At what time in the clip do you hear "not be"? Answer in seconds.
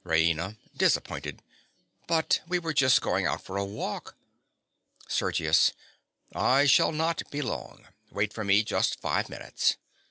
6.91-7.43